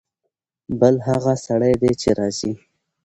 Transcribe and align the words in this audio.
بل 0.79 0.95
هغه 1.07 1.33
سړی 1.45 1.73
دی 1.81 1.91
چې 2.01 2.09
راځي. 2.19 2.53